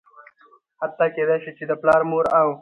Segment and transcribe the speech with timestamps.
[0.81, 2.49] حتا کيدى شي چې د پلار ،مور او